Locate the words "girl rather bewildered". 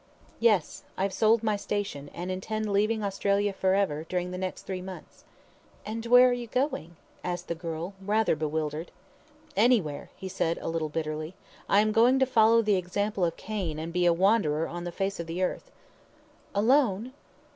7.53-8.89